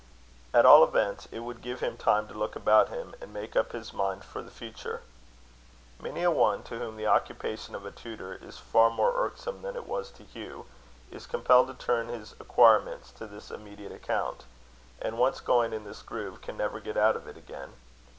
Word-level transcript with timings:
At 0.51 0.65
all 0.65 0.83
events, 0.83 1.27
it 1.31 1.41
would 1.41 1.61
give 1.61 1.79
him 1.79 1.95
time 1.95 2.27
to 2.27 2.33
look 2.33 2.55
about 2.55 2.89
him, 2.89 3.13
and 3.21 3.31
make 3.31 3.55
up 3.55 3.71
his 3.71 3.93
mind 3.93 4.23
for 4.25 4.41
the 4.41 4.49
future. 4.49 5.03
Many 6.01 6.23
a 6.23 6.31
one, 6.31 6.63
to 6.63 6.79
whom 6.79 6.97
the 6.97 7.05
occupation 7.05 7.75
of 7.75 7.85
a 7.85 7.91
tutor 7.91 8.33
is 8.33 8.57
far 8.57 8.89
more 8.89 9.13
irksome 9.15 9.61
than 9.61 9.75
it 9.75 9.85
was 9.85 10.09
to 10.13 10.23
Hugh, 10.23 10.65
is 11.11 11.27
compelled 11.27 11.67
to 11.67 11.75
turn 11.75 12.07
his 12.07 12.33
acquirements 12.39 13.11
to 13.11 13.27
this 13.27 13.51
immediate 13.51 13.91
account; 13.91 14.45
and, 14.99 15.19
once 15.19 15.39
going 15.39 15.71
in 15.71 15.83
this 15.83 16.01
groove, 16.01 16.41
can 16.41 16.57
never 16.57 16.79
get 16.79 16.97
out 16.97 17.15
of 17.15 17.27
it 17.27 17.37
again. 17.37 17.73